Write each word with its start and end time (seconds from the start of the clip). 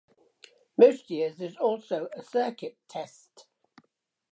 Most 0.79 1.11
years 1.11 1.37
there 1.37 1.47
is 1.47 1.55
also 1.57 2.09
a 2.17 2.23
circuit 2.23 2.75
test. 2.87 3.45